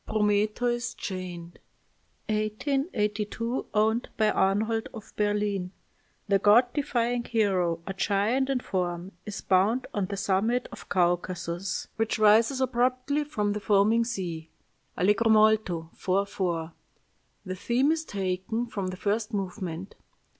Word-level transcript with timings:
PROMETHEUS 0.07 0.95
CHAINED 0.95 1.59
(1882; 2.27 3.67
owned 3.71 4.09
by 4.17 4.31
Arnhold 4.31 4.87
of 4.95 5.13
Berlin) 5.15 5.69
"The 6.27 6.39
god 6.39 6.73
defying 6.73 7.23
hero, 7.23 7.83
a 7.85 7.93
giant 7.93 8.49
in 8.49 8.61
form, 8.61 9.11
is 9.27 9.41
bound 9.41 9.85
on 9.93 10.07
the 10.07 10.17
summit 10.17 10.67
of 10.71 10.89
Caucasus, 10.89 11.87
which 11.97 12.17
rises 12.17 12.59
abruptly 12.59 13.23
from 13.23 13.53
the 13.53 13.59
foaming 13.59 14.03
sea. 14.03 14.49
Allegro 14.97 15.29
molto, 15.29 15.91
4 15.93 16.25
4. 16.25 16.73
The 17.45 17.55
theme 17.55 17.91
is 17.91 18.03
taken 18.03 18.65
from 18.65 18.87
the 18.87 18.97
first 18.97 19.35
movement.... 19.35 19.93